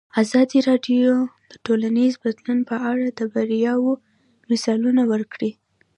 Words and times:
ازادي 0.21 0.59
راډیو 0.69 1.11
د 1.51 1.53
ټولنیز 1.65 2.13
بدلون 2.23 2.59
په 2.69 2.75
اړه 2.91 3.05
د 3.19 3.19
بریاوو 3.33 3.93
مثالونه 4.49 5.01
ورکړي. 5.11 5.51